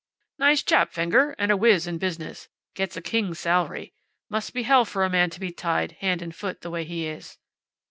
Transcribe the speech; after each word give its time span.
"Nice 0.39 0.63
chap, 0.63 0.91
Fenger. 0.93 1.35
And 1.37 1.51
a 1.51 1.55
wiz 1.55 1.85
in 1.85 1.99
business. 1.99 2.49
Get's 2.73 2.97
a 2.97 3.03
king's 3.03 3.37
salary; 3.37 3.93
Must 4.31 4.51
be 4.51 4.63
hell 4.63 4.83
for 4.83 5.03
a 5.05 5.11
man 5.11 5.29
to 5.29 5.39
be 5.39 5.51
tied, 5.51 5.91
hand 5.99 6.23
and 6.23 6.35
foot, 6.35 6.61
the 6.61 6.71
way 6.71 6.85
he 6.85 7.05
is." 7.05 7.37